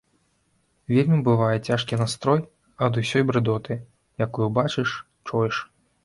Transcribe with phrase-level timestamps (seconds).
[0.93, 2.41] Вельмі бывае цяжкі настрой
[2.85, 3.77] ад усёй брыдоты,
[4.27, 4.95] якую бачыш,
[5.29, 5.55] чуеш.